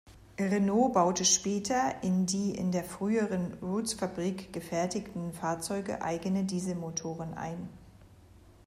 [0.39, 7.69] Renault baute später in die in der früheren Rootes-Fabrik gefertigten Fahrzeuge eigene Dieselmotoren ein.